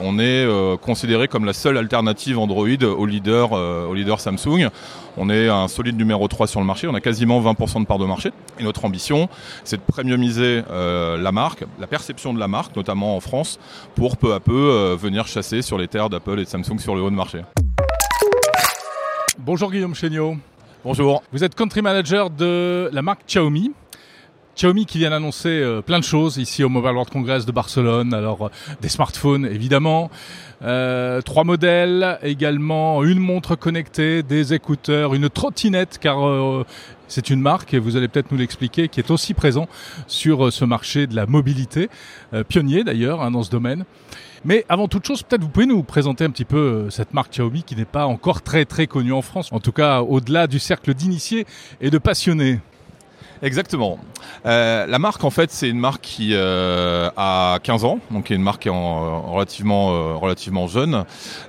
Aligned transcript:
On 0.00 0.18
est 0.20 0.44
euh, 0.44 0.76
considéré 0.76 1.26
comme 1.26 1.44
la 1.44 1.52
seule 1.52 1.76
alternative 1.76 2.38
Android 2.38 2.68
au 2.84 3.04
leader, 3.04 3.52
euh, 3.52 3.86
au 3.86 3.94
leader 3.94 4.20
Samsung. 4.20 4.68
On 5.16 5.28
est 5.28 5.48
un 5.48 5.66
solide 5.66 5.96
numéro 5.96 6.28
3 6.28 6.46
sur 6.46 6.60
le 6.60 6.66
marché, 6.66 6.86
on 6.86 6.94
a 6.94 7.00
quasiment 7.00 7.40
20% 7.40 7.80
de 7.80 7.86
part 7.86 7.98
de 7.98 8.06
marché. 8.06 8.30
Et 8.60 8.62
notre 8.62 8.84
ambition, 8.84 9.28
c'est 9.64 9.78
de 9.78 9.82
premiumiser 9.82 10.62
euh, 10.70 11.16
la 11.16 11.32
marque, 11.32 11.64
la 11.80 11.88
perception 11.88 12.32
de 12.32 12.38
la 12.38 12.46
marque, 12.46 12.76
notamment 12.76 13.16
en 13.16 13.20
France, 13.20 13.58
pour 13.96 14.16
peu 14.16 14.34
à 14.34 14.40
peu 14.40 14.52
euh, 14.52 14.96
venir 14.96 15.26
chasser 15.26 15.62
sur 15.62 15.78
les 15.78 15.88
terres 15.88 16.08
d'Apple 16.08 16.38
et 16.38 16.44
de 16.44 16.48
Samsung 16.48 16.78
sur 16.78 16.94
le 16.94 17.02
haut 17.02 17.10
de 17.10 17.16
marché. 17.16 17.40
Bonjour 19.40 19.72
Guillaume 19.72 19.96
Chéniaud. 19.96 20.36
Bonjour. 20.84 21.24
Vous 21.32 21.42
êtes 21.42 21.56
country 21.56 21.82
manager 21.82 22.30
de 22.30 22.88
la 22.92 23.02
marque 23.02 23.26
Xiaomi. 23.26 23.72
Xiaomi 24.58 24.86
qui 24.86 24.98
vient 24.98 25.10
d'annoncer 25.10 25.50
euh, 25.50 25.82
plein 25.82 26.00
de 26.00 26.04
choses 26.04 26.36
ici 26.36 26.64
au 26.64 26.68
Mobile 26.68 26.90
World 26.90 27.10
Congress 27.10 27.46
de 27.46 27.52
Barcelone. 27.52 28.12
Alors 28.12 28.46
euh, 28.46 28.50
des 28.80 28.88
smartphones 28.88 29.46
évidemment, 29.46 30.10
euh, 30.62 31.20
trois 31.20 31.44
modèles, 31.44 32.18
également 32.24 33.04
une 33.04 33.20
montre 33.20 33.54
connectée, 33.54 34.24
des 34.24 34.54
écouteurs, 34.54 35.14
une 35.14 35.30
trottinette 35.30 35.98
car 36.00 36.18
c'est 37.06 37.30
une 37.30 37.40
marque 37.40 37.72
et 37.72 37.78
vous 37.78 37.96
allez 37.96 38.08
peut-être 38.08 38.32
nous 38.32 38.38
l'expliquer 38.38 38.88
qui 38.88 38.98
est 38.98 39.12
aussi 39.12 39.32
présent 39.32 39.68
sur 40.08 40.52
ce 40.52 40.64
marché 40.64 41.06
de 41.06 41.14
la 41.14 41.26
mobilité, 41.26 41.88
pionnier 42.48 42.82
d'ailleurs 42.82 43.22
hein, 43.22 43.30
dans 43.30 43.44
ce 43.44 43.50
domaine. 43.50 43.84
Mais 44.44 44.64
avant 44.68 44.88
toute 44.88 45.06
chose, 45.06 45.22
peut-être 45.22 45.42
vous 45.42 45.48
pouvez 45.48 45.66
nous 45.66 45.84
présenter 45.84 46.24
un 46.24 46.30
petit 46.30 46.44
peu 46.44 46.90
cette 46.90 47.14
marque 47.14 47.30
Xiaomi 47.30 47.62
qui 47.62 47.76
n'est 47.76 47.84
pas 47.84 48.06
encore 48.06 48.42
très 48.42 48.64
très 48.64 48.88
connue 48.88 49.12
en 49.12 49.22
France, 49.22 49.52
en 49.52 49.60
tout 49.60 49.72
cas 49.72 50.00
au-delà 50.00 50.48
du 50.48 50.58
cercle 50.58 50.94
d'initiés 50.94 51.46
et 51.80 51.90
de 51.90 51.98
passionnés. 51.98 52.58
Exactement. 53.42 53.98
Euh, 54.46 54.86
la 54.86 54.98
marque, 54.98 55.24
en 55.24 55.30
fait, 55.30 55.50
c'est 55.50 55.68
une 55.68 55.78
marque 55.78 56.02
qui 56.02 56.30
euh, 56.32 57.10
a 57.16 57.58
15 57.62 57.84
ans, 57.84 58.00
donc 58.10 58.24
qui 58.24 58.32
est 58.32 58.36
une 58.36 58.42
marque 58.42 58.62
qui 58.62 58.68
est 58.68 58.72
en, 58.72 59.22
relativement, 59.32 59.92
euh, 59.92 60.14
relativement 60.14 60.66
jeune, 60.66 61.04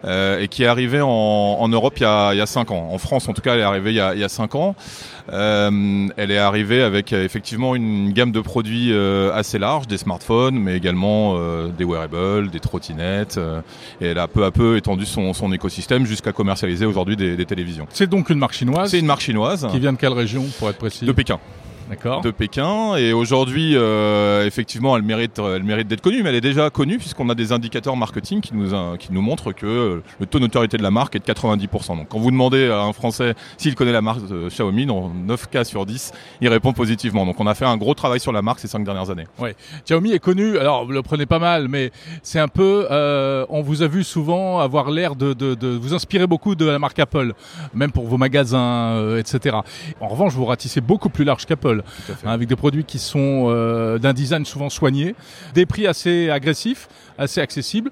euh, 0.06 0.40
et 0.40 0.48
qui 0.48 0.64
est 0.64 0.68
arrivée 0.68 1.02
en, 1.02 1.08
en 1.08 1.68
Europe 1.68 1.94
il 1.98 2.04
y, 2.04 2.06
a, 2.06 2.34
il 2.34 2.38
y 2.38 2.42
a 2.42 2.46
5 2.46 2.72
ans. 2.72 2.90
En 2.92 2.98
France, 2.98 3.28
en 3.28 3.34
tout 3.34 3.42
cas, 3.42 3.54
elle 3.54 3.62
est 3.62 3.64
arrivée 3.64 3.92
il 3.92 3.96
y 3.96 4.02
a, 4.02 4.14
il 4.14 4.20
y 4.20 4.24
a 4.24 4.30
5 4.30 4.56
ans. 4.56 4.76
Euh, 5.32 6.08
elle 6.18 6.32
est 6.32 6.38
arrivée 6.38 6.82
avec 6.82 7.14
euh, 7.14 7.24
effectivement 7.24 7.76
une 7.76 8.12
gamme 8.14 8.32
de 8.32 8.42
produits 8.42 8.92
euh, 8.92 9.32
assez 9.34 9.60
large, 9.60 9.88
des 9.88 9.98
smartphones, 9.98 10.58
mais 10.58 10.76
également 10.76 11.36
euh, 11.38 11.70
des 11.70 11.86
wearables, 11.86 12.50
des 12.50 12.60
trottinettes, 12.60 13.38
euh, 13.38 13.62
et 14.02 14.08
elle 14.08 14.18
a 14.18 14.28
peu 14.28 14.44
à 14.44 14.52
peu 14.52 14.78
étendu 14.78 15.06
son, 15.06 15.34
son 15.34 15.52
écosystème 15.52 16.06
jusqu'à 16.06 16.32
commercialiser 16.32 16.86
aujourd'hui 16.86 17.16
des, 17.16 17.36
des 17.36 17.46
télévisions. 17.46 17.86
C'est 17.92 18.10
donc 18.10 18.30
une 18.30 18.40
marque 18.40 18.54
chinoise 18.54 18.90
C'est 18.90 19.00
une 19.00 19.06
marque 19.06 19.22
chinoise 19.22 19.68
qui 19.72 19.80
vient 19.80 19.94
de 19.94 19.98
quelle 19.98 20.14
région 20.14 20.46
pour 20.58 20.70
être 20.70 20.78
précis? 20.78 21.06
De 21.06 21.12
Pékin. 21.12 21.40
De 22.22 22.32
Pékin 22.32 22.96
et 22.98 23.14
aujourd'hui 23.14 23.74
euh, 23.76 24.46
effectivement 24.46 24.96
elle 24.96 25.04
mérite 25.04 25.40
elle 25.40 25.64
mérite 25.64 25.88
d'être 25.88 26.02
connue 26.02 26.22
mais 26.24 26.30
elle 26.30 26.36
est 26.36 26.42
déjà 26.42 26.70
connue 26.70 26.98
puisqu'on 26.98 27.30
a 27.30 27.36
des 27.36 27.52
indicateurs 27.52 27.96
marketing 27.98 28.42
qui 28.42 28.56
nous 28.56 28.74
in- 28.74 28.98
qui 28.98 29.12
nous 29.12 29.22
montrent 29.22 29.52
que 29.52 29.66
euh, 29.66 30.04
le 30.20 30.26
taux 30.26 30.38
de 30.40 30.44
notoriété 30.44 30.78
de 30.78 30.84
la 30.84 30.92
marque 30.92 31.16
est 31.16 31.20
de 31.28 31.34
90%. 31.34 31.98
Donc 31.98 32.08
quand 32.10 32.20
vous 32.20 32.32
demandez 32.32 32.70
à 32.70 32.82
un 32.82 32.94
français 32.94 33.34
s'il 33.58 33.76
connaît 33.76 33.92
la 33.92 34.02
marque 34.02 34.28
de 34.28 34.48
Xiaomi 34.50 34.86
dans 34.86 35.10
9 35.10 35.50
cas 35.50 35.64
sur 35.64 35.86
10, 35.86 36.12
il 36.42 36.48
répond 36.50 36.74
positivement. 36.74 37.26
Donc 37.26 37.40
on 37.40 37.48
a 37.48 37.56
fait 37.56 37.66
un 37.66 37.78
gros 37.78 37.94
travail 37.94 38.20
sur 38.20 38.32
la 38.32 38.42
marque 38.42 38.60
ces 38.60 38.68
5 38.68 38.84
dernières 38.84 39.10
années. 39.10 39.26
Xiaomi 39.86 40.12
est 40.12 40.20
connu, 40.20 40.58
alors 40.58 40.86
vous 40.86 40.92
le 40.92 41.02
prenez 41.02 41.26
pas 41.26 41.40
mal, 41.40 41.68
mais 41.70 41.92
c'est 42.24 42.40
un 42.40 42.48
peu, 42.48 42.88
euh, 42.92 43.46
on 43.50 43.62
vous 43.62 43.82
a 43.82 43.88
vu 43.88 44.04
souvent 44.04 44.60
avoir 44.60 44.92
l'air 44.92 45.16
de, 45.16 45.34
de, 45.34 45.56
de 45.56 45.68
vous 45.70 45.94
inspirer 45.94 46.28
beaucoup 46.28 46.56
de 46.56 46.66
la 46.66 46.78
marque 46.80 47.00
Apple, 47.00 47.34
même 47.74 47.92
pour 47.92 48.06
vos 48.08 48.18
magasins, 48.18 48.94
euh, 48.96 49.18
etc. 49.20 49.58
En 50.02 50.08
revanche, 50.08 50.34
vous 50.34 50.46
ratissez 50.46 50.82
beaucoup 50.82 51.10
plus 51.10 51.24
large 51.26 51.46
qu'Apple, 51.46 51.79
Hein, 52.10 52.32
avec 52.32 52.48
des 52.48 52.56
produits 52.56 52.84
qui 52.84 53.00
sont 53.00 53.48
euh, 53.50 53.98
d'un 53.98 54.14
design 54.14 54.46
souvent 54.46 54.70
soigné, 54.70 55.16
des 55.54 55.66
prix 55.66 55.88
assez 55.88 56.30
agressifs, 56.30 56.88
assez 57.18 57.42
accessibles. 57.42 57.92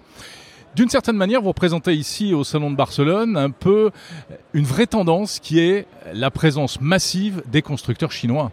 D'une 0.75 0.89
certaine 0.89 1.15
manière, 1.15 1.41
vous 1.41 1.47
représentez 1.47 1.93
ici 1.93 2.33
au 2.33 2.43
Salon 2.43 2.69
de 2.69 2.75
Barcelone 2.75 3.35
un 3.35 3.49
peu 3.49 3.89
une 4.53 4.65
vraie 4.65 4.85
tendance 4.85 5.39
qui 5.39 5.59
est 5.59 5.87
la 6.13 6.29
présence 6.29 6.79
massive 6.81 7.41
des 7.47 7.61
constructeurs 7.61 8.11
chinois. 8.11 8.51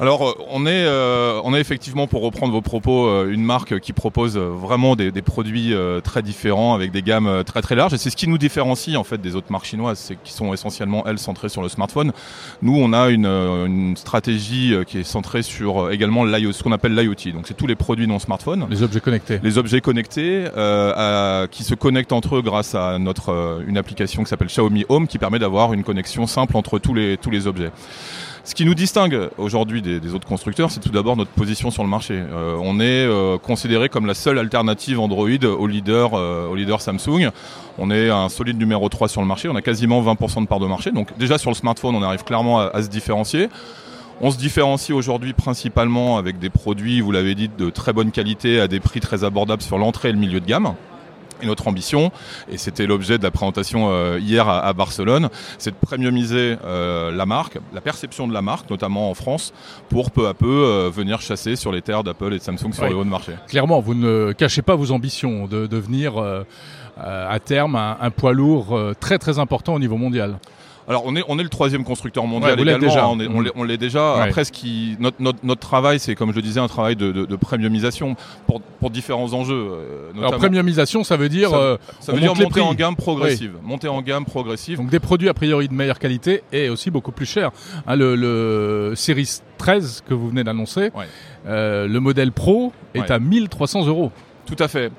Alors, 0.00 0.28
euh, 0.28 0.32
on 0.50 0.64
est, 0.66 0.84
euh, 0.84 1.40
on 1.42 1.54
est 1.54 1.60
effectivement, 1.60 2.06
pour 2.06 2.22
reprendre 2.22 2.52
vos 2.52 2.60
propos, 2.62 3.08
euh, 3.08 3.30
une 3.32 3.42
marque 3.42 3.80
qui 3.80 3.92
propose 3.92 4.36
vraiment 4.38 4.94
des, 4.94 5.10
des 5.10 5.22
produits 5.22 5.74
très 6.04 6.22
différents 6.22 6.74
avec 6.74 6.92
des 6.92 7.02
gammes 7.02 7.42
très 7.44 7.62
très 7.62 7.74
larges. 7.74 7.94
Et 7.94 7.98
c'est 7.98 8.10
ce 8.10 8.16
qui 8.16 8.28
nous 8.28 8.38
différencie 8.38 8.96
en 8.96 9.04
fait 9.04 9.20
des 9.20 9.34
autres 9.34 9.50
marques 9.50 9.64
chinoises, 9.66 9.98
c'est 9.98 10.16
qui 10.22 10.32
sont 10.32 10.52
essentiellement 10.54 11.04
elles 11.06 11.18
centrées 11.18 11.48
sur 11.48 11.62
le 11.62 11.68
smartphone. 11.68 12.12
Nous, 12.62 12.76
on 12.76 12.92
a 12.92 13.08
une, 13.08 13.26
une 13.26 13.96
stratégie 13.96 14.74
qui 14.86 14.98
est 14.98 15.04
centrée 15.04 15.42
sur 15.42 15.90
également 15.90 16.24
ce 16.26 16.62
qu'on 16.62 16.72
appelle 16.72 16.94
l'IoT. 16.94 17.32
Donc, 17.32 17.46
c'est 17.46 17.56
tous 17.56 17.66
les 17.66 17.74
produits 17.76 18.06
non 18.06 18.18
smartphone. 18.18 18.66
Les 18.70 18.82
objets 18.82 19.00
connectés. 19.00 19.40
Les 19.42 19.58
objets 19.58 19.80
connectés 19.80 20.44
euh, 20.56 21.42
à- 21.44 21.46
qui 21.48 21.64
se 21.64 21.74
connectent 21.74 22.12
entre 22.12 22.36
eux 22.36 22.42
grâce 22.42 22.74
à 22.74 22.98
notre 22.98 23.62
une 23.66 23.76
application 23.78 24.22
qui 24.22 24.28
s'appelle 24.28 24.48
Xiaomi 24.48 24.84
Home 24.88 25.06
qui 25.06 25.18
permet 25.18 25.38
d'avoir 25.38 25.72
une 25.72 25.82
connexion 25.84 26.26
simple 26.26 26.56
entre 26.56 26.78
tous 26.78 26.94
les 26.94 27.16
tous 27.16 27.30
les 27.30 27.46
objets. 27.46 27.70
Ce 28.44 28.54
qui 28.54 28.64
nous 28.64 28.74
distingue 28.74 29.28
aujourd'hui 29.36 29.82
des, 29.82 30.14
autres 30.14 30.26
constructeurs, 30.26 30.70
c'est 30.70 30.80
tout 30.80 30.90
d'abord 30.90 31.16
notre 31.16 31.30
position 31.30 31.70
sur 31.70 31.82
le 31.82 31.88
marché. 31.88 32.14
Euh, 32.14 32.56
on 32.60 32.80
est 32.80 32.84
euh, 33.06 33.36
considéré 33.38 33.88
comme 33.88 34.06
la 34.06 34.14
seule 34.14 34.38
alternative 34.38 35.00
Android 35.00 35.28
au 35.44 35.66
leader, 35.66 36.14
euh, 36.14 36.78
Samsung. 36.78 37.30
On 37.78 37.90
est 37.90 38.10
un 38.10 38.28
solide 38.28 38.58
numéro 38.58 38.88
3 38.88 39.08
sur 39.08 39.20
le 39.20 39.26
marché. 39.26 39.48
On 39.48 39.56
a 39.56 39.62
quasiment 39.62 40.02
20% 40.02 40.42
de 40.42 40.46
part 40.46 40.60
de 40.60 40.66
marché. 40.66 40.90
Donc 40.92 41.16
déjà 41.18 41.38
sur 41.38 41.50
le 41.50 41.56
smartphone, 41.56 41.94
on 41.94 42.02
arrive 42.02 42.24
clairement 42.24 42.60
à 42.60 42.82
se 42.82 42.88
différencier. 42.88 43.48
On 44.20 44.30
se 44.32 44.38
différencie 44.38 44.96
aujourd'hui 44.96 45.32
principalement 45.32 46.18
avec 46.18 46.40
des 46.40 46.50
produits, 46.50 47.00
vous 47.00 47.12
l'avez 47.12 47.36
dit, 47.36 47.48
de 47.56 47.70
très 47.70 47.92
bonne 47.92 48.10
qualité 48.10 48.60
à 48.60 48.66
des 48.66 48.80
prix 48.80 48.98
très 48.98 49.22
abordables 49.22 49.62
sur 49.62 49.78
l'entrée 49.78 50.08
et 50.08 50.12
le 50.12 50.18
milieu 50.18 50.40
de 50.40 50.46
gamme. 50.46 50.74
Et 51.42 51.46
notre 51.46 51.68
ambition, 51.68 52.10
et 52.50 52.58
c'était 52.58 52.86
l'objet 52.86 53.16
de 53.18 53.22
la 53.22 53.30
présentation 53.30 53.90
euh, 53.90 54.18
hier 54.20 54.48
à, 54.48 54.60
à 54.66 54.72
Barcelone, 54.72 55.28
c'est 55.58 55.70
de 55.70 55.76
premiumiser 55.76 56.56
euh, 56.64 57.10
la 57.12 57.26
marque, 57.26 57.58
la 57.72 57.80
perception 57.80 58.26
de 58.26 58.32
la 58.32 58.42
marque, 58.42 58.68
notamment 58.70 59.10
en 59.10 59.14
France, 59.14 59.52
pour 59.88 60.10
peu 60.10 60.26
à 60.28 60.34
peu 60.34 60.46
euh, 60.64 60.90
venir 60.92 61.20
chasser 61.20 61.54
sur 61.56 61.70
les 61.72 61.80
terres 61.82 62.02
d'Apple 62.04 62.32
et 62.34 62.38
de 62.38 62.42
Samsung 62.42 62.72
sur 62.72 62.82
Ouais. 62.82 62.88
les 62.90 62.94
hauts 62.94 63.04
de 63.04 63.08
marché. 63.08 63.32
Clairement, 63.48 63.80
vous 63.80 63.94
ne 63.94 64.32
cachez 64.32 64.62
pas 64.62 64.74
vos 64.74 64.90
ambitions 64.90 65.46
de 65.46 65.66
devenir 65.66 66.12
à 67.00 67.38
terme 67.38 67.76
un, 67.76 67.96
un 68.00 68.10
poids 68.10 68.32
lourd 68.32 68.76
très 68.98 69.18
très 69.18 69.38
important 69.38 69.74
au 69.74 69.78
niveau 69.78 69.96
mondial. 69.96 70.38
Alors 70.88 71.02
on 71.04 71.14
est 71.16 71.22
on 71.28 71.38
est 71.38 71.42
le 71.42 71.48
troisième 71.48 71.84
constructeur 71.84 72.26
mondial 72.26 72.56
Ouais, 72.56 72.62
également. 72.62 72.86
déjà. 72.86 73.04
hein, 73.04 73.08
On 73.10 73.20
est- 73.20 73.52
on 73.56 73.62
l'est- 73.64 73.76
déjà. 73.76 74.14
Ouais. 74.16 74.22
Après, 74.22 74.44
ce 74.44 74.52
qui 74.52 74.96
notre, 74.98 75.20
notre, 75.20 75.38
notre 75.44 75.60
travail, 75.60 75.98
c'est 76.00 76.14
comme 76.14 76.30
je 76.30 76.36
le 76.36 76.42
disais, 76.42 76.60
un 76.60 76.68
travail 76.68 76.96
de, 76.96 77.12
de, 77.12 77.26
de 77.26 77.36
premiumisation 77.36 78.16
pour, 78.46 78.60
pour 78.62 78.90
différents 78.90 79.32
enjeux. 79.34 79.54
euh, 79.54 80.10
Alors 80.18 80.36
premiumisation, 80.36 81.04
ça 81.04 81.16
veut 81.16 81.28
dire 81.28 81.50
Ça- 81.50 81.56
euh, 81.56 81.76
ça 82.00 82.12
veut 82.12 82.20
dire 82.20 82.34
monter 82.34 82.48
prix. 82.48 82.60
en 82.62 82.74
gamme 82.74 82.96
progressive. 82.96 83.52
Monter 83.62 83.88
en 83.88 84.00
gamme 84.02 84.24
progressive. 84.24 84.78
donc 84.78 84.90
des 84.90 85.00
produits 85.00 85.28
a 85.28 85.34
priori 85.34 85.68
de 85.68 85.74
meilleure 85.74 85.98
qualité 85.98 86.42
et 86.52 86.68
aussi 86.70 86.90
beaucoup 86.90 87.12
plus 87.12 87.26
chers. 87.26 87.50
Hein, 87.86 87.96
le, 87.96 88.16
le 88.16 88.94
Series 88.96 89.40
13 89.58 90.02
que 90.08 90.14
vous 90.14 90.28
venez 90.30 90.44
d'annoncer, 90.44 90.90
Ouais. 90.94 91.06
euh, 91.46 91.86
le 91.86 92.00
modèle 92.00 92.32
Pro 92.32 92.72
est 92.94 93.10
à 93.10 93.18
1300 93.18 93.86
euros. 93.86 94.10
Tout 94.46 94.56
à 94.58 94.68
fait. 94.68 94.90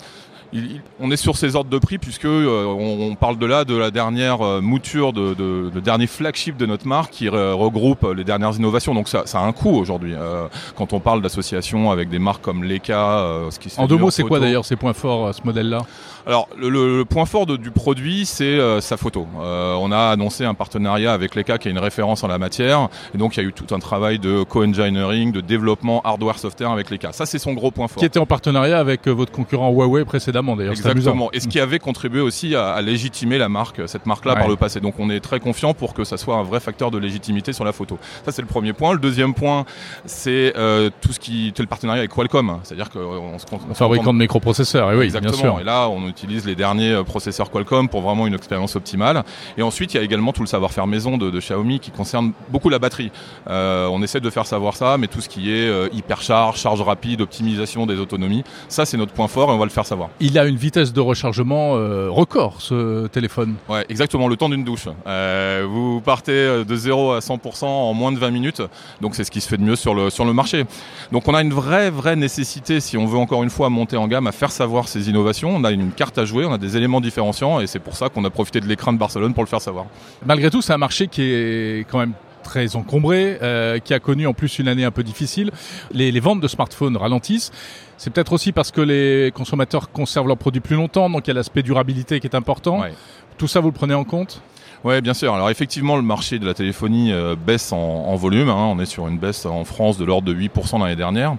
Il- 0.51 0.65
il- 0.71 0.81
on 0.99 1.11
est 1.11 1.17
sur 1.17 1.37
ces 1.37 1.55
ordres 1.55 1.69
de 1.69 1.77
prix 1.77 1.97
puisque 1.99 2.25
euh, 2.25 2.65
on, 2.65 3.11
on 3.11 3.15
parle 3.15 3.37
de 3.37 3.45
là 3.45 3.65
de 3.65 3.75
la 3.75 3.91
dernière 3.91 4.41
euh, 4.41 4.61
mouture, 4.61 5.13
de, 5.13 5.33
de, 5.35 5.69
de 5.73 5.79
dernier 5.79 6.07
flagship 6.07 6.57
de 6.57 6.65
notre 6.65 6.87
marque 6.87 7.11
qui 7.11 7.27
re- 7.27 7.51
regroupe 7.53 8.05
les 8.15 8.23
dernières 8.23 8.55
innovations. 8.55 8.93
Donc 8.95 9.07
ça, 9.09 9.23
ça 9.25 9.39
a 9.39 9.43
un 9.43 9.51
coût 9.51 9.75
aujourd'hui. 9.77 10.13
Euh, 10.15 10.47
quand 10.75 10.91
on 10.93 10.99
parle 10.99 11.21
d'associations 11.21 11.91
avec 11.91 12.09
des 12.09 12.19
marques 12.19 12.41
comme 12.41 12.63
Leica, 12.63 13.19
euh, 13.19 13.51
ce 13.51 13.59
qui 13.59 13.71
En 13.77 13.85
deux 13.85 13.97
mots, 13.97 14.09
c'est 14.11 14.23
quoi 14.23 14.39
d'ailleurs 14.39 14.65
ces 14.65 14.75
points 14.75 14.93
forts 14.93 15.27
à 15.27 15.33
ce 15.33 15.41
modèle-là? 15.43 15.81
Alors, 16.27 16.47
le, 16.57 16.69
le- 16.69 16.97
le 16.97 17.05
point 17.05 17.25
fort 17.25 17.45
de- 17.45 17.55
du 17.57 17.71
produit, 17.71 18.25
c'est 18.25 18.43
euh, 18.43 18.81
sa 18.81 18.97
photo. 18.97 19.27
Euh, 19.41 19.75
on 19.79 19.91
a 19.91 20.09
annoncé 20.09 20.45
un 20.45 20.53
partenariat 20.53 21.13
avec 21.13 21.35
Leica 21.35 21.57
qui 21.57 21.67
est 21.67 21.71
une 21.71 21.79
référence 21.79 22.23
en 22.23 22.27
la 22.27 22.37
matière. 22.37 22.89
Et 23.15 23.17
donc, 23.17 23.37
il 23.37 23.41
y 23.41 23.45
a 23.45 23.47
eu 23.47 23.53
tout 23.53 23.73
un 23.73 23.79
travail 23.79 24.19
de 24.19 24.43
co-engineering, 24.43 25.31
de 25.31 25.41
développement 25.41 26.01
hardware-software 26.03 26.71
avec 26.71 26.89
Leica. 26.89 27.11
Ça, 27.13 27.25
c'est 27.25 27.39
son 27.39 27.53
gros 27.53 27.71
point 27.71 27.87
fort. 27.87 27.99
Qui 27.99 28.05
était 28.05 28.19
en 28.19 28.25
partenariat 28.25 28.79
avec 28.79 29.07
euh, 29.07 29.11
votre 29.11 29.31
concurrent 29.31 29.69
Huawei 29.71 30.05
précédemment 30.05 30.38
d'ailleurs. 30.55 30.75
c'est 30.75 30.85
amusant. 30.85 31.11
Exactement. 31.11 31.29
Et 31.33 31.39
ce 31.39 31.47
qui 31.47 31.59
avait 31.59 31.79
contribué 31.79 32.21
aussi 32.21 32.55
à, 32.55 32.69
à 32.73 32.81
légitimer 32.81 33.37
la 33.37 33.49
marque, 33.49 33.81
cette 33.87 34.05
marque-là 34.05 34.33
Ouais. 34.33 34.39
par 34.39 34.47
le 34.49 34.55
passé. 34.55 34.79
Donc 34.79 34.95
on 34.99 35.09
est 35.09 35.19
très 35.19 35.39
confiant 35.39 35.73
pour 35.73 35.93
que 35.93 36.03
ça 36.03 36.17
soit 36.17 36.35
un 36.35 36.43
vrai 36.43 36.59
facteur 36.59 36.91
de 36.91 36.97
légitimité 36.97 37.51
sur 37.53 37.65
la 37.65 37.71
photo. 37.71 37.97
Ça 38.25 38.31
c'est 38.31 38.41
le 38.41 38.47
premier 38.47 38.73
point. 38.73 38.93
Le 38.93 38.99
deuxième 38.99 39.33
point, 39.33 39.65
c'est 40.05 40.53
euh, 40.57 40.89
tout 41.01 41.11
ce 41.13 41.19
qui, 41.19 41.51
c'est 41.55 41.63
le 41.63 41.67
partenariat 41.67 41.99
avec 42.01 42.11
Qualcomm. 42.13 42.59
C'est-à-dire 42.63 42.89
qu'on 42.89 43.37
se 43.39 43.45
on 43.51 43.73
Fabricant 43.73 44.13
de 44.13 44.19
microprocesseurs, 44.19 44.91
et 44.91 44.95
oui, 44.97 45.05
Exactement. 45.05 45.31
bien 45.31 45.41
sûr. 45.41 45.59
Et 45.59 45.63
là, 45.63 45.89
on 45.89 46.07
utilise 46.07 46.45
les 46.45 46.55
derniers 46.55 46.91
euh, 46.93 47.03
processeurs 47.03 47.49
Qualcomm 47.49 47.89
pour 47.89 48.01
vraiment 48.01 48.27
une 48.27 48.33
expérience 48.33 48.75
optimale. 48.75 49.23
Et 49.57 49.61
ensuite, 49.61 49.93
il 49.93 49.97
y 49.97 49.99
a 49.99 50.03
également 50.03 50.31
tout 50.33 50.41
le 50.41 50.47
savoir-faire 50.47 50.87
maison 50.87 51.17
de, 51.17 51.29
de 51.29 51.39
Xiaomi 51.39 51.79
qui 51.79 51.91
concerne 51.91 52.31
beaucoup 52.49 52.69
la 52.69 52.79
batterie. 52.79 53.11
Euh, 53.49 53.87
on 53.91 54.01
essaie 54.03 54.19
de 54.19 54.29
faire 54.29 54.45
savoir 54.45 54.75
ça, 54.75 54.97
mais 54.97 55.07
tout 55.07 55.21
ce 55.21 55.29
qui 55.29 55.51
est 55.51 55.67
euh, 55.67 55.87
hypercharge, 55.93 56.59
charge 56.59 56.81
rapide, 56.81 57.21
optimisation 57.21 57.85
des 57.85 57.97
autonomies, 57.99 58.43
ça 58.67 58.85
c'est 58.85 58.97
notre 58.97 59.13
point 59.13 59.27
fort 59.27 59.49
et 59.49 59.53
on 59.53 59.57
va 59.57 59.65
le 59.65 59.71
faire 59.71 59.85
savoir. 59.85 60.09
Il 60.29 60.37
a 60.37 60.45
une 60.45 60.55
vitesse 60.55 60.93
de 60.93 61.01
rechargement 61.01 61.75
euh, 61.75 62.09
record, 62.09 62.61
ce 62.61 63.07
téléphone. 63.07 63.55
Ouais, 63.67 63.85
exactement, 63.89 64.27
le 64.27 64.35
temps 64.35 64.49
d'une 64.49 64.63
douche. 64.63 64.87
Euh, 65.07 65.65
vous 65.67 66.01
partez 66.01 66.63
de 66.63 66.75
0 66.75 67.13
à 67.13 67.19
100% 67.19 67.65
en 67.65 67.93
moins 67.93 68.11
de 68.11 68.19
20 68.19 68.29
minutes, 68.29 68.61
donc 69.01 69.15
c'est 69.15 69.23
ce 69.23 69.31
qui 69.31 69.41
se 69.41 69.47
fait 69.47 69.57
de 69.57 69.63
mieux 69.63 69.75
sur 69.75 69.95
le, 69.95 70.09
sur 70.09 70.25
le 70.25 70.33
marché. 70.33 70.65
Donc 71.11 71.27
on 71.27 71.33
a 71.33 71.41
une 71.41 71.53
vraie, 71.53 71.89
vraie 71.89 72.15
nécessité, 72.15 72.79
si 72.79 72.95
on 72.95 73.07
veut 73.07 73.17
encore 73.17 73.43
une 73.43 73.49
fois 73.49 73.69
monter 73.69 73.97
en 73.97 74.07
gamme, 74.07 74.27
à 74.27 74.31
faire 74.31 74.51
savoir 74.51 74.87
ces 74.87 75.09
innovations. 75.09 75.55
On 75.55 75.63
a 75.63 75.71
une 75.71 75.91
carte 75.91 76.17
à 76.17 76.25
jouer, 76.25 76.45
on 76.45 76.53
a 76.53 76.57
des 76.57 76.77
éléments 76.77 77.01
différenciants, 77.01 77.59
et 77.59 77.67
c'est 77.67 77.79
pour 77.79 77.95
ça 77.95 78.09
qu'on 78.09 78.23
a 78.23 78.29
profité 78.29 78.59
de 78.59 78.67
l'écran 78.67 78.93
de 78.93 78.99
Barcelone 78.99 79.33
pour 79.33 79.43
le 79.43 79.49
faire 79.49 79.61
savoir. 79.61 79.85
Malgré 80.25 80.51
tout, 80.51 80.61
c'est 80.61 80.73
un 80.73 80.77
marché 80.77 81.07
qui 81.07 81.23
est 81.23 81.87
quand 81.89 81.99
même 81.99 82.13
très 82.49 82.75
encombré, 82.75 83.37
euh, 83.43 83.77
qui 83.77 83.93
a 83.93 83.99
connu 83.99 84.25
en 84.25 84.33
plus 84.33 84.57
une 84.57 84.67
année 84.67 84.83
un 84.83 84.91
peu 84.91 85.03
difficile. 85.03 85.51
Les, 85.91 86.11
les 86.11 86.19
ventes 86.19 86.41
de 86.41 86.47
smartphones 86.47 86.97
ralentissent. 86.97 87.51
C'est 87.97 88.11
peut-être 88.11 88.33
aussi 88.33 88.51
parce 88.51 88.71
que 88.71 88.81
les 88.81 89.31
consommateurs 89.31 89.91
conservent 89.91 90.27
leurs 90.27 90.37
produits 90.37 90.61
plus 90.61 90.75
longtemps, 90.75 91.09
donc 91.11 91.27
il 91.27 91.29
y 91.29 91.31
a 91.31 91.35
l'aspect 91.35 91.61
durabilité 91.61 92.19
qui 92.19 92.25
est 92.25 92.35
important. 92.35 92.81
Ouais. 92.81 92.93
Tout 93.37 93.47
ça, 93.47 93.59
vous 93.59 93.67
le 93.67 93.73
prenez 93.73 93.93
en 93.93 94.03
compte? 94.03 94.41
Oui, 94.85 95.01
bien 95.01 95.13
sûr. 95.13 95.33
Alors 95.33 95.49
effectivement, 95.49 95.97
le 95.97 96.01
marché 96.01 96.39
de 96.39 96.45
la 96.45 96.53
téléphonie 96.53 97.11
euh, 97.11 97.35
baisse 97.35 97.73
en, 97.73 97.77
en 97.77 98.15
volume. 98.15 98.47
Hein. 98.47 98.69
On 98.71 98.79
est 98.79 98.85
sur 98.85 99.07
une 99.09 99.17
baisse 99.17 99.45
en 99.45 99.65
France 99.65 99.97
de 99.97 100.05
l'ordre 100.05 100.27
de 100.27 100.33
8% 100.33 100.79
l'année 100.81 100.95
dernière, 100.95 101.35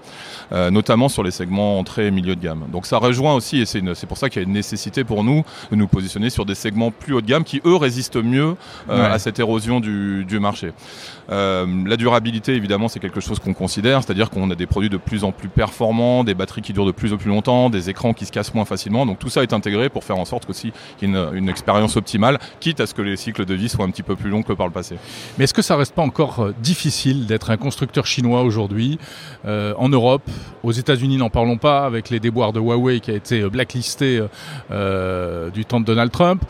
euh, 0.53 0.71
notamment 0.71 1.09
sur 1.09 1.23
les 1.23 1.31
segments 1.31 1.79
entrée 1.79 2.09
et 2.09 2.11
milieu 2.11 2.37
de 2.37 2.41
gamme. 2.43 2.65
Donc 2.71 2.85
ça 2.85 2.99
rejoint 2.99 3.33
aussi, 3.35 3.61
et 3.61 3.65
c'est 3.67 4.07
pour 4.07 4.19
ça 4.19 4.29
qu'il 4.29 4.43
y 4.43 4.45
a 4.45 4.47
une 4.47 4.53
nécessité 4.53 5.05
pour 5.05 5.25
nous 5.25 5.43
de 5.71 5.77
nous 5.77 5.89
positionner 5.89 6.29
sur 6.29 6.45
des 6.45 6.55
segments 6.55 6.91
plus 6.91 7.15
haut 7.15 7.23
de 7.23 7.27
gamme 7.27 7.45
qui, 7.45 7.63
eux, 7.65 7.77
résistent 7.77 8.23
mieux 8.23 8.57
euh, 8.91 9.01
Ouais. 9.01 9.07
à 9.07 9.19
cette 9.19 9.39
érosion 9.39 9.81
du, 9.81 10.25
du 10.27 10.39
marché. 10.39 10.73
La 11.31 11.97
durabilité, 11.97 12.55
évidemment, 12.55 12.89
c'est 12.89 12.99
quelque 12.99 13.21
chose 13.21 13.39
qu'on 13.39 13.55
considère, 13.55 14.03
c'est-à-dire 14.03 14.31
qu'on 14.31 14.51
a 14.51 14.57
des 14.57 14.67
produits 14.67 14.91
de 14.91 14.97
plus 14.97 15.23
en 15.23 15.31
plus 15.31 15.49
performants, 15.49 16.25
des 16.25 16.35
batteries 16.35 16.61
qui 16.61 16.73
durent 16.73 16.87
de 16.87 16.91
plus 16.91 17.13
en 17.13 17.19
plus 17.19 17.29
longtemps, 17.29 17.71
des 17.71 17.89
écrans 17.89 18.15
qui 18.15 18.27
se 18.27 18.33
cassent 18.33 18.53
moins 18.53 18.65
facilement. 18.65 19.07
Donc 19.07 19.21
tout 19.21 19.29
ça 19.29 19.43
est 19.45 19.53
intégré 19.53 19.89
pour 19.91 20.03
faire 20.03 20.19
en 20.19 20.25
sorte 20.25 20.45
qu'aussi 20.47 20.73
qu'il 20.99 21.09
y 21.09 21.13
ait 21.13 21.15
une, 21.15 21.37
une 21.37 21.49
expérience 21.49 21.97
optimale, 21.97 22.41
quitte 22.59 22.81
à 22.81 22.87
ce 22.87 22.95
que 22.95 23.03
les 23.03 23.17
cycles 23.31 23.47
de 23.47 23.55
vie 23.55 23.69
soient 23.69 23.85
un 23.85 23.91
petit 23.91 24.03
peu 24.03 24.17
plus 24.17 24.31
longs 24.31 24.43
que 24.43 24.53
par 24.53 24.67
le 24.67 24.73
passé. 24.73 24.97
Mais 25.39 25.45
est-ce 25.45 25.55
que 25.55 25.63
ça 25.63 25.77
reste 25.77 25.95
pas 25.95 26.03
encore 26.03 26.41
euh, 26.41 26.55
difficile 26.61 27.27
d'être 27.27 27.51
un 27.51 27.57
constructeur 27.57 28.07
chinois 28.07 28.43
aujourd'hui 28.43 28.99
euh, 29.45 29.73
en 29.79 29.89
Europe, 29.89 30.23
aux 30.63 30.73
États-Unis, 30.73 31.17
n'en 31.17 31.31
parlons 31.31 31.59
pas, 31.59 31.87
avec 31.87 32.11
les 32.11 32.19
déboires 32.19 32.53
de 32.53 32.61
Huawei 32.61 33.01
qui 33.01 33.11
a 33.11 33.15
été 33.15 33.41
euh, 33.41 33.49
blacklisté 33.49 34.21
du 35.55 35.65
temps 35.65 35.81
de 35.81 35.85
Donald 35.85 36.11
Trump. 36.11 36.43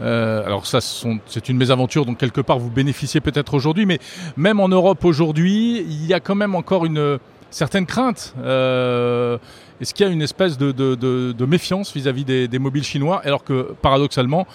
Alors 0.00 0.66
ça, 0.66 0.80
c'est 0.80 1.48
une 1.48 1.56
mésaventure 1.56 2.04
dont 2.06 2.14
quelque 2.14 2.40
part 2.40 2.58
vous 2.58 2.70
bénéficiez 2.70 3.20
peut-être 3.20 3.54
aujourd'hui, 3.54 3.86
mais 3.86 3.98
même 4.36 4.60
en 4.60 4.68
Europe 4.68 5.04
aujourd'hui, 5.04 5.84
il 5.88 6.06
y 6.06 6.14
a 6.14 6.20
quand 6.20 6.34
même 6.34 6.54
encore 6.54 6.84
une 6.86 7.18
certaine 7.50 7.86
crainte. 7.86 8.34
Est-ce 8.38 9.94
qu'il 9.94 10.06
y 10.06 10.08
a 10.08 10.12
une 10.12 10.22
espèce 10.22 10.58
de 10.58 11.46
méfiance 11.46 11.92
vis-à-vis 11.92 12.24
des, 12.24 12.48
des 12.48 12.58
mobiles 12.58 12.84
chinois, 12.84 13.20
alors 13.24 13.44
que 13.44 13.74
paradoxalement, 13.82 14.46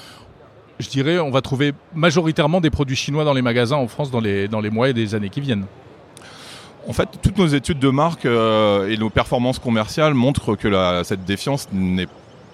je 0.79 0.89
dirais, 0.89 1.19
on 1.19 1.31
va 1.31 1.41
trouver 1.41 1.73
majoritairement 1.95 2.61
des 2.61 2.69
produits 2.69 2.95
chinois 2.95 3.23
dans 3.23 3.33
les 3.33 3.41
magasins 3.41 3.77
en 3.77 3.87
France 3.87 4.11
dans 4.11 4.19
les, 4.19 4.47
dans 4.47 4.59
les 4.61 4.69
mois 4.69 4.89
et 4.89 4.93
des 4.93 5.15
années 5.15 5.29
qui 5.29 5.41
viennent. 5.41 5.65
En 6.87 6.93
fait, 6.93 7.09
toutes 7.21 7.37
nos 7.37 7.47
études 7.47 7.79
de 7.79 7.89
marque 7.89 8.25
euh, 8.25 8.87
et 8.89 8.97
nos 8.97 9.09
performances 9.09 9.59
commerciales 9.59 10.13
montrent 10.13 10.55
que 10.55 10.67
la- 10.67 11.03
cette 11.03 11.25
défiance 11.25 11.67
n'est 11.73 12.07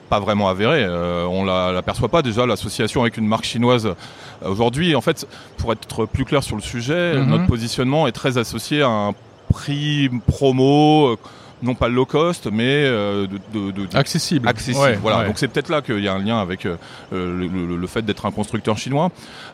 pas 0.10 0.20
vraiment 0.20 0.48
avérée. 0.50 0.84
Euh, 0.84 1.26
on 1.26 1.44
la- 1.46 1.72
l'aperçoit 1.72 2.10
pas 2.10 2.22
déjà 2.22 2.46
l'association 2.46 3.02
avec 3.02 3.18
une 3.18 3.28
marque 3.28 3.46
chinoise 3.46 3.86
euh, 3.86 4.50
aujourd'hui. 4.50 4.96
En 4.96 5.02
fait, 5.02 5.28
pour 5.58 5.72
être 5.72 6.06
plus 6.06 6.26
clair 6.26 6.44
sur 6.44 6.56
le 6.56 6.62
sujet, 6.64 7.16
Mhm. 7.16 7.30
notre 7.30 7.46
positionnement 7.46 8.08
est 8.08 8.12
très 8.12 8.38
associé 8.40 8.82
à 8.82 8.88
un 8.90 9.14
prix 9.50 10.10
promo, 10.26 11.10
euh, 11.10 11.16
non 11.64 11.74
pas 11.76 11.88
low 11.88 12.06
cost, 12.06 12.50
mais 12.52 12.84
euh, 12.86 13.26
de, 13.28 13.38
de- 13.60 13.72
de- 13.72 13.86
de- 13.88 13.98
Accessible. 13.98 14.48
accessible. 14.48 14.84
Ouais, 14.84 15.00
voilà. 15.02 15.20
ouais. 15.20 15.26
Donc 15.28 15.38
c'est 15.38 15.48
peut-être 15.48 15.70
là 15.70 15.82
qu'il 15.82 16.00
y 16.00 16.08
a 16.08 16.14
un 16.14 16.20
lien 16.20 16.40
avec 16.40 16.66
euh, 16.66 16.76
le, 17.12 17.48
le- 17.48 17.76
le 17.78 17.88
fait 17.88 18.04
d'être 18.04 18.26
un 18.26 18.32
constructeur 18.32 18.78
chinois. 18.78 19.10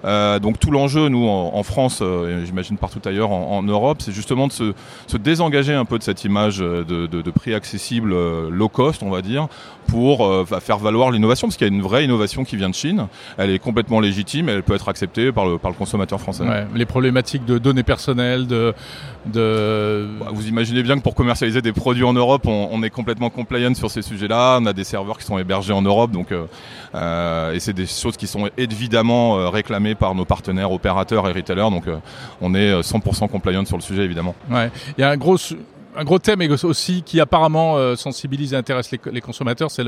Euh, 0.06 0.40
donc 0.40 0.60
tout 0.60 0.72
l'enjeu, 0.72 1.08
nous 1.10 1.28
en, 1.28 1.52
en 1.54 1.64
France, 1.64 2.02
et 2.02 2.46
j'imagine 2.46 2.78
partout 2.78 3.00
ailleurs 3.06 3.32
en, 3.32 3.58
en 3.58 3.64
Europe, 3.64 4.02
c'est 4.02 4.12
justement 4.12 4.48
de 4.48 4.52
se, 4.52 4.74
se 5.08 5.18
désengager 5.18 5.74
un 5.74 5.86
peu 5.86 5.98
de 5.98 6.04
cette 6.04 6.24
image 6.24 6.58
de, 6.60 7.32
prix 7.32 7.54
accessible 7.54 8.14
low 8.50 8.70
cost, 8.70 9.04
on 9.04 9.10
va 9.12 9.22
dire, 9.22 9.48
pour 9.88 10.28
faire 10.62 10.78
valoir 10.80 11.12
l'innovation, 11.12 11.48
parce 11.48 11.58
qu'il 11.58 11.68
y 11.68 11.70
a 11.70 11.74
une 11.74 11.82
vraie 11.82 12.04
innovation 12.06 12.44
qui 12.44 12.56
vient 12.58 12.70
de 12.70 12.76
Chine. 12.76 13.08
Elle 13.38 13.52
est 13.52 13.60
complètement 13.60 14.00
légitime, 14.00 14.50
et 14.50 14.54
elle 14.54 14.64
peut 14.64 14.74
être 14.76 14.90
acceptée 14.90 15.32
par 15.32 15.46
le, 15.46 15.58
par 15.58 15.70
le 15.72 15.78
consommateur 15.78 16.20
français. 16.20 16.44
Ouais, 16.44 16.66
les 16.76 16.86
problématiques 16.86 17.46
de 17.46 17.58
données 17.60 17.84
personnelles, 17.84 18.48
de, 18.48 18.74
de 19.26 20.08
Bah, 20.20 20.28
Vous 20.34 20.48
imaginez 20.48 20.84
bien 20.84 20.98
que 20.98 21.02
pour 21.04 21.16
commercialiser 21.16 21.62
des 21.62 21.74
produits 21.74 21.99
en 22.04 22.14
Europe, 22.14 22.48
on, 22.48 22.82
est 22.84 22.90
complètement 22.90 23.30
compliant 23.30 23.74
sur 23.74 23.90
ces 23.90 24.02
sujets-là. 24.02 24.60
On 24.62 24.66
a 24.66 24.74
des 24.74 24.84
serveurs 24.84 25.18
qui 25.18 25.26
sont 25.26 25.38
hébergés 25.38 25.74
en 25.74 25.82
Europe, 25.82 26.12
donc 26.12 26.32
euh, 26.32 26.46
euh, 26.96 27.54
et 27.54 27.60
c'est 27.60 27.74
des 27.74 27.86
choses 27.86 28.18
qui 28.18 28.28
sont 28.28 28.50
évidemment 28.58 29.38
euh, 29.38 29.50
réclamées 29.50 29.96
par 29.96 30.16
nos 30.16 30.26
partenaires 30.26 30.72
opérateurs 30.72 31.28
et 31.28 31.32
retailers. 31.32 31.70
Donc 31.70 31.86
on 32.42 32.56
est 32.56 32.72
euh, 32.72 32.82
100% 32.82 33.30
compliant 33.30 33.66
sur 33.66 33.78
le 33.78 33.82
sujet, 33.82 34.04
évidemment. 34.04 34.36
Il 34.50 34.70
y 34.98 35.04
a 35.04 35.10
un 35.10 35.18
gros, 35.18 35.38
gros 36.00 36.20
thème 36.20 36.42
aussi 36.64 37.04
qui 37.04 37.20
apparemment 37.20 37.96
sensibilise 37.96 38.54
et 38.54 38.56
intéresse 38.56 38.92
les, 38.92 39.22
consommateurs, 39.22 39.72
c'est 39.72 39.84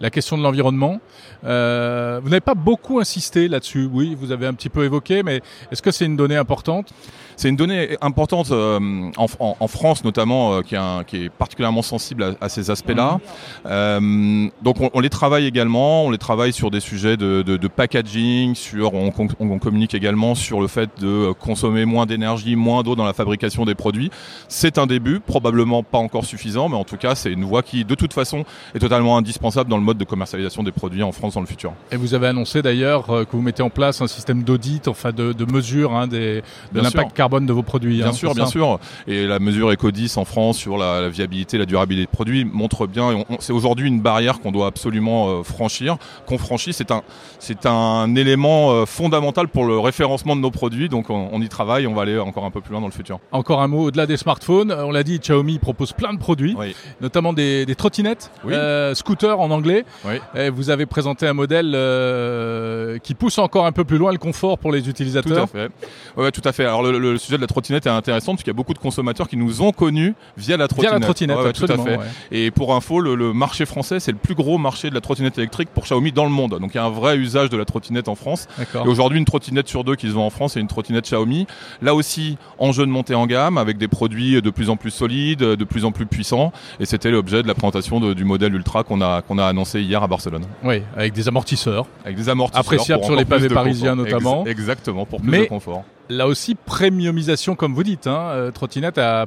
la 0.00 0.10
question 0.10 0.38
de 0.38 0.42
l'environnement. 0.42 1.00
Vous 1.42 1.48
n'avez 1.48 2.40
pas 2.40 2.54
beaucoup 2.54 3.00
insisté 3.00 3.48
là-dessus, 3.48 3.88
oui, 3.90 4.16
vous 4.18 4.32
avez 4.32 4.46
un 4.46 4.54
petit 4.54 4.68
peu 4.68 4.84
évoqué, 4.84 5.22
mais 5.22 5.40
est-ce 5.70 5.82
que 5.82 5.90
c'est 5.90 6.06
une 6.06 6.16
donnée 6.16 6.36
importante? 6.36 6.92
C'est 7.36 7.48
une 7.50 7.56
donnée 7.56 7.96
importante 8.00 8.50
euh, 8.50 8.78
en, 9.16 9.26
en- 9.40 9.56
en 9.60 9.68
France 9.68 10.04
notamment, 10.04 10.54
euh, 10.54 10.62
qui, 10.62 10.74
est 10.74 10.78
un- 10.78 11.04
qui 11.04 11.24
est 11.24 11.28
particulièrement 11.28 11.82
sensible 11.82 12.22
à, 12.22 12.44
à 12.44 12.48
ces 12.48 12.70
aspects-là. 12.70 13.18
Euh, 13.66 14.48
donc 14.62 14.80
on, 14.80 14.90
on 14.94 15.00
les 15.00 15.10
travaille 15.10 15.46
également, 15.46 16.04
on 16.04 16.10
les 16.10 16.18
travaille 16.18 16.52
sur 16.52 16.70
des 16.70 16.80
sujets 16.80 17.16
de, 17.16 17.42
de- 17.42 17.56
de 17.56 17.68
packaging, 17.68 18.54
sur 18.54 18.94
on, 18.94 19.10
communique 19.58 19.94
également 19.94 20.34
sur 20.34 20.60
le 20.60 20.66
fait 20.66 20.88
de 21.00 21.32
consommer 21.32 21.84
moins 21.84 22.06
d'énergie, 22.06 22.56
moins 22.56 22.82
d'eau 22.82 22.94
dans 22.94 23.04
la 23.04 23.12
fabrication 23.12 23.64
des 23.64 23.74
produits. 23.74 24.10
C'est 24.48 24.78
un 24.78 24.86
début, 24.86 25.20
probablement 25.20 25.82
pas 25.82 25.98
encore 25.98 26.24
suffisant, 26.24 26.68
mais 26.68 26.76
en 26.76 26.84
tout 26.84 26.96
cas 26.96 27.14
c'est 27.14 27.32
une 27.32 27.44
voie 27.44 27.62
qui 27.62 27.84
de 27.84 27.94
toute 27.94 28.12
façon 28.12 28.44
est 28.74 28.78
totalement 28.78 29.16
indispensable 29.16 29.68
dans 29.70 29.76
le 29.78 29.82
mode 29.82 29.98
de 29.98 30.04
commercialisation 30.04 30.62
des 30.62 30.72
produits 30.72 31.02
en 31.02 31.12
France 31.12 31.34
dans 31.34 31.40
le 31.40 31.46
futur. 31.46 31.72
Et 31.90 31.96
vous 31.96 32.14
avez 32.14 32.28
annoncé 32.28 32.62
d'ailleurs 32.62 33.06
que 33.06 33.26
vous 33.32 33.42
mettez 33.42 33.62
en 33.62 33.70
place 33.70 34.00
un 34.00 34.06
système 34.06 34.42
d'audit, 34.42 34.88
enfin 34.88 35.12
de, 35.12 35.32
de 35.32 35.44
mesure 35.52 35.94
hein, 35.94 36.06
des, 36.06 36.42
de 36.72 36.80
l'impact 36.80 37.08
sûr. 37.10 37.14
Carbone 37.26 37.46
de 37.46 37.52
vos 37.52 37.62
produits. 37.62 37.96
Bien 37.98 38.08
hein, 38.08 38.12
sûr, 38.12 38.34
bien 38.34 38.44
ça 38.46 38.50
sûr. 38.52 38.78
Et 39.08 39.26
la 39.26 39.38
mesure 39.40 39.70
Ecodis 39.72 40.12
en 40.16 40.24
France 40.24 40.56
sur 40.58 40.78
la, 40.78 41.00
la 41.00 41.08
viabilité, 41.08 41.58
la 41.58 41.66
durabilité 41.66 42.04
des 42.06 42.06
produits 42.12 42.44
montre 42.44 42.86
bien. 42.86 43.24
C'est 43.40 43.52
aujourd'hui 43.52 43.88
une 43.88 44.00
barrière 44.00 44.40
qu'on 44.40 44.52
doit 44.52 44.68
absolument 44.68 45.28
euh, 45.28 45.42
franchir. 45.42 45.96
Qu'on 46.26 46.38
franchit, 46.38 46.72
c'est 46.72 46.90
un, 46.92 47.02
c'est 47.40 47.66
un 47.66 48.14
élément 48.14 48.70
euh, 48.72 48.86
fondamental 48.86 49.48
pour 49.48 49.64
le 49.66 49.78
référencement 49.78 50.36
de 50.36 50.40
nos 50.40 50.50
produits. 50.52 50.88
Donc 50.88 51.10
on, 51.10 51.28
on 51.32 51.42
y 51.42 51.48
travaille. 51.48 51.86
On 51.88 51.94
va 51.94 52.02
aller 52.02 52.18
encore 52.18 52.44
un 52.44 52.50
peu 52.52 52.60
plus 52.60 52.70
loin 52.72 52.80
dans 52.80 52.86
le 52.86 52.92
futur. 52.92 53.18
Encore 53.32 53.60
un 53.60 53.68
mot, 53.68 53.86
au-delà 53.86 54.06
des 54.06 54.16
smartphones, 54.16 54.70
euh, 54.70 54.84
on 54.84 54.92
l'a 54.92 55.02
dit, 55.02 55.18
Xiaomi 55.18 55.58
propose 55.58 55.92
plein 55.92 56.12
de 56.14 56.18
produits, 56.18 56.54
Oui. 56.56 56.74
notamment 57.00 57.32
des, 57.32 57.66
des 57.66 57.74
trottinettes, 57.74 58.30
Oui. 58.44 58.52
euh, 58.54 58.94
scooters 58.94 59.40
en 59.40 59.50
anglais. 59.50 59.84
Oui. 60.04 60.14
Et 60.36 60.50
vous 60.50 60.70
avez 60.70 60.86
présenté 60.86 61.26
un 61.26 61.32
modèle 61.34 61.72
euh, 61.74 62.98
qui 62.98 63.14
pousse 63.14 63.38
encore 63.38 63.66
un 63.66 63.72
peu 63.72 63.84
plus 63.84 63.98
loin 63.98 64.12
le 64.12 64.18
confort 64.18 64.58
pour 64.58 64.70
les 64.72 64.80
Tout 64.82 64.88
à 64.88 64.90
utilisateurs. 64.90 65.48
fait. 65.48 65.68
Ouais, 66.16 66.30
tout 66.30 66.42
à 66.44 66.52
fait. 66.52 66.64
Alors 66.64 66.82
le, 66.82 66.98
le- 66.98 67.15
le 67.16 67.20
sujet 67.20 67.36
de 67.36 67.40
la 67.40 67.46
trottinette 67.46 67.86
est 67.86 67.90
intéressant 67.90 68.32
parce 68.32 68.42
qu'il 68.42 68.50
y 68.50 68.54
a 68.54 68.60
beaucoup 68.60 68.74
de 68.74 68.78
consommateurs 68.78 69.28
qui 69.28 69.36
nous 69.36 69.62
ont 69.62 69.72
connus 69.72 70.14
via 70.36 70.56
la 70.56 70.64
Via 70.64 70.68
trottinette. 70.68 70.92
la 70.92 71.00
trottinette, 71.00 71.36
Ouais, 71.38 71.44
ouais, 71.44 71.52
tout 71.52 71.62
à 71.62 71.72
absolument. 71.72 71.84
fait. 71.84 71.96
ouais. 71.98 72.06
Et 72.46 72.50
pour 72.50 72.74
info, 72.74 73.00
le, 73.00 73.14
le 73.14 73.32
marché 73.32 73.66
français, 73.66 74.00
c'est 74.00 74.12
le 74.12 74.18
plus 74.18 74.34
gros 74.34 74.58
marché 74.58 74.90
de 74.90 74.94
la 74.94 75.00
trottinette 75.00 75.38
électrique 75.38 75.68
pour 75.74 75.84
Xiaomi 75.84 76.12
dans 76.12 76.24
le 76.24 76.30
monde. 76.30 76.58
Donc 76.60 76.72
il 76.74 76.76
y 76.76 76.80
a 76.80 76.84
un 76.84 76.90
vrai 76.90 77.16
usage 77.16 77.50
de 77.50 77.56
la 77.56 77.64
trottinette 77.64 78.08
en 78.08 78.14
France. 78.14 78.46
Et 78.60 78.78
aujourd'hui, 78.88 79.18
une 79.18 79.24
trottinette 79.24 79.68
sur 79.68 79.84
deux 79.84 79.96
qui 79.96 80.08
se 80.08 80.12
vend 80.12 80.26
en 80.26 80.30
France, 80.30 80.52
c'est 80.54 80.60
une 80.60 80.66
trottinette 80.68 81.04
Xiaomi. 81.04 81.46
Là 81.82 81.94
aussi, 81.94 82.36
enjeu 82.58 82.84
de 82.86 82.90
montée 82.90 83.14
en 83.14 83.26
gamme 83.26 83.58
avec 83.58 83.78
des 83.78 83.88
produits 83.88 84.40
de 84.40 84.50
plus 84.50 84.70
en 84.70 84.76
plus 84.76 84.90
solides, 84.90 85.40
de 85.40 85.64
plus 85.64 85.84
en 85.84 85.92
plus 85.92 86.06
puissants. 86.06 86.52
Et 86.80 86.86
c'était 86.86 87.10
l'objet 87.10 87.42
de 87.42 87.48
la 87.48 87.54
présentation 87.54 88.00
de- 88.00 88.14
du 88.14 88.24
modèle 88.24 88.54
Ultra 88.54 88.82
qu'on 88.84 89.00
a, 89.00 89.22
qu'on 89.22 89.38
a 89.38 89.46
annoncé 89.46 89.80
hier 89.80 90.02
à 90.02 90.06
Barcelone. 90.06 90.44
Oui, 90.64 90.82
avec 90.96 91.12
des 91.12 91.28
amortisseurs. 91.28 91.86
Avec 92.04 92.16
des 92.16 92.28
amortisseurs. 92.28 92.60
Appréciable 92.60 93.00
pour 93.00 93.10
sur 93.10 93.16
les 93.16 93.24
pavés 93.24 93.48
parisiens 93.48 93.96
confort. 93.96 94.04
notamment. 94.12 94.42
Ex- 94.46 94.50
exactement, 94.60 95.06
pour 95.06 95.20
plus 95.20 95.30
Mais- 95.30 95.40
de 95.44 95.48
confort. 95.48 95.84
Là 96.08 96.26
aussi, 96.26 96.54
premiumisation, 96.54 97.54
comme 97.56 97.74
vous 97.74 97.82
dites. 97.82 98.06
Hein, 98.06 98.18
euh, 98.32 98.50
trottinette 98.50 98.98
à 98.98 99.26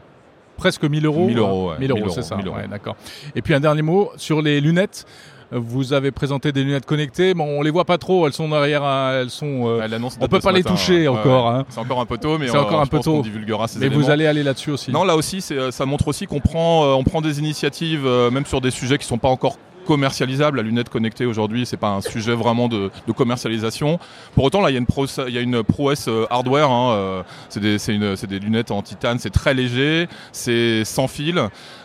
presque 0.57 0.83
1000 0.83 1.05
euros. 1.05 1.27
1000 1.27 1.37
euros, 1.37 1.69
ouais. 1.71 1.79
1000 1.79 1.91
euros, 1.91 1.99
1000 2.05 2.11
c'est 2.11 2.21
ça. 2.21 2.35
1000 2.35 2.47
euros. 2.47 2.57
ouais, 2.57 2.67
d'accord. 2.67 2.95
Et 3.35 3.41
puis 3.41 3.53
un 3.53 3.59
dernier 3.59 3.81
mot 3.81 4.11
sur 4.17 4.41
les 4.41 4.61
lunettes. 4.61 5.05
Vous 5.51 5.93
avez 5.93 6.11
présenté 6.11 6.51
des 6.51 6.63
lunettes 6.63 6.85
connectées. 6.85 7.33
Bon, 7.33 7.43
on 7.57 7.63
les 7.63 7.71
voit 7.71 7.83
pas 7.85 7.97
trop. 7.97 8.27
Elles 8.27 8.33
sont 8.33 8.47
derrière. 8.49 8.83
un- 8.83 9.21
Elles 9.21 9.31
sont. 9.31 9.67
euh, 9.67 9.81
on 10.21 10.27
peut 10.27 10.39
pas 10.39 10.51
les 10.51 10.59
matin, 10.61 10.75
toucher 10.75 11.07
encore, 11.07 11.47
ouais. 11.51 11.59
hein. 11.61 11.65
C'est 11.69 11.79
encore 11.79 11.99
un 11.99 12.05
peu 12.05 12.19
tôt, 12.19 12.37
mais 12.37 12.47
C'est 12.49 12.57
encore 12.57 12.79
un 12.81 12.85
peu 12.85 12.99
tôt. 12.99 13.23
divulguera 13.23 13.67
ces 13.67 13.79
mais 13.79 13.87
éléments. 13.87 13.99
vous 14.03 14.09
allez 14.11 14.27
aller 14.27 14.43
là-dessus 14.43 14.69
aussi. 14.69 14.91
Non, 14.91 15.03
là 15.03 15.15
aussi, 15.15 15.41
c'est, 15.41 15.57
euh, 15.57 15.71
ça 15.71 15.87
montre 15.87 16.07
aussi 16.07 16.27
qu'on 16.27 16.39
prend, 16.39 16.83
euh, 16.85 16.93
on 16.93 17.03
prend 17.03 17.21
des 17.21 17.39
initiatives, 17.39 18.05
euh, 18.05 18.29
même 18.29 18.45
sur 18.45 18.61
des 18.61 18.69
sujets 18.69 18.99
qui 18.99 19.07
sont 19.07 19.17
pas 19.17 19.29
encore 19.29 19.57
commercialisable. 19.89 20.57
La 20.57 20.63
lunette 20.63 20.89
connectée 20.89 21.25
aujourd'hui, 21.25 21.65
c'est 21.65 21.75
pas 21.75 21.89
un 21.89 22.01
sujet 22.01 22.35
vraiment 22.35 22.67
de, 22.67 22.91
de, 23.07 23.11
commercialisation. 23.11 23.97
Pour 24.35 24.43
autant, 24.43 24.61
là, 24.61 24.69
il 24.69 24.73
y 24.73 24.75
a 24.75 24.79
une, 24.79 24.85
pro, 24.85 25.07
il 25.27 25.33
y 25.33 25.37
a 25.39 25.41
une 25.41 25.63
prouesse 25.63 26.07
euh, 26.07 26.27
hardware. 26.29 26.69
Hein, 26.69 26.91
euh, 26.91 27.23
c'est 27.49 27.59
des, 27.59 28.27
des, 28.27 28.39
lunettes 28.39 28.69
en 28.69 28.83
titane, 28.83 29.17
c'est 29.17 29.31
très 29.31 29.55
léger, 29.55 30.07
c'est 30.31 30.85
sans 30.85 31.07
fil, 31.07 31.41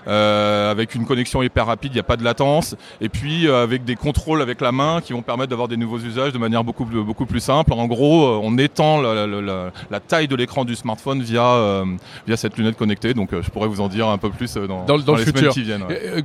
euh, 0.06 0.70
avec 0.70 0.94
une 0.94 1.06
connexion 1.06 1.42
hyper 1.42 1.64
rapide, 1.64 1.92
il 1.92 1.94
n'y 1.94 2.00
a 2.00 2.04
pas 2.04 2.18
de 2.18 2.24
latence, 2.24 2.76
et 3.00 3.08
puis 3.08 3.48
avec 3.48 3.84
des 3.84 3.96
contrôles 3.96 4.42
avec 4.42 4.60
la 4.60 4.70
main 4.70 5.00
qui 5.00 5.14
vont 5.14 5.22
permettre 5.22 5.48
d'avoir 5.48 5.68
des 5.68 5.78
nouveaux 5.78 5.98
usages 5.98 6.32
de 6.34 6.38
manière 6.38 6.62
beaucoup 6.62 6.84
plus, 6.84 7.02
beaucoup 7.02 7.24
plus 7.24 7.40
simple. 7.40 7.72
En 7.72 7.86
gros, 7.86 8.38
on 8.42 8.58
étend 8.58 9.00
la, 9.00 9.14
la, 9.14 9.26
la, 9.26 9.70
la 9.90 10.00
taille 10.00 10.28
de 10.28 10.36
l'écran 10.36 10.66
du 10.66 10.74
smartphone 10.74 11.22
via, 11.22 11.82
via 12.26 12.36
cette 12.36 12.58
lunette 12.58 12.76
connectée. 12.76 13.14
Donc, 13.14 13.30
je 13.32 13.50
pourrais 13.50 13.68
vous 13.68 13.80
en 13.80 13.88
dire 13.88 14.08
un 14.08 14.18
peu 14.18 14.28
plus 14.28 14.52
dans, 14.54 14.66
dans, 14.66 14.84
dans, 14.84 14.98
dans 14.98 15.12
le 15.14 15.20
les 15.20 15.24
futur. 15.24 15.40
semaines 15.40 15.52
qui 15.54 15.62
viennent. 15.62 15.84
Ouais. 15.84 16.22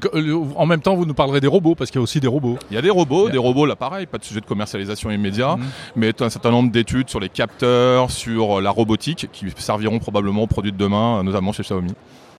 En 0.57 0.65
même 0.65 0.81
temps, 0.81 0.95
vous 0.95 1.05
nous 1.05 1.13
parlerez 1.13 1.39
des 1.39 1.47
robots, 1.69 1.75
parce 1.75 1.91
qu'il 1.91 1.99
y 1.99 2.01
a 2.01 2.03
aussi 2.03 2.19
des 2.19 2.27
robots. 2.27 2.57
Il 2.71 2.75
y 2.75 2.77
a 2.77 2.81
des 2.81 2.89
robots, 2.89 3.23
yeah. 3.23 3.31
des 3.31 3.37
robots 3.37 3.65
là 3.65 3.75
pareil, 3.75 4.05
pas 4.05 4.17
de 4.17 4.23
sujet 4.23 4.41
de 4.41 4.45
commercialisation 4.45 5.11
immédiat, 5.11 5.55
mmh. 5.55 5.63
mais 5.95 6.21
un 6.21 6.29
certain 6.29 6.51
nombre 6.51 6.71
d'études 6.71 7.09
sur 7.09 7.19
les 7.19 7.29
capteurs, 7.29 8.11
sur 8.11 8.61
la 8.61 8.71
robotique, 8.71 9.29
qui 9.31 9.45
serviront 9.57 9.99
probablement 9.99 10.43
aux 10.43 10.47
produits 10.47 10.71
de 10.71 10.77
demain, 10.77 11.23
notamment 11.23 11.51
chez 11.51 11.63
Xiaomi. 11.63 11.93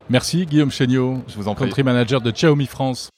Merci 0.09 0.47
Guillaume 0.47 0.71
Chéniaud, 0.71 1.23
je 1.29 1.37
vous 1.37 1.47
en 1.47 1.55
prie. 1.55 1.67
country 1.67 1.83
manager 1.85 2.21
de 2.21 2.31
Xiaomi 2.31 2.67
France. 2.67 3.11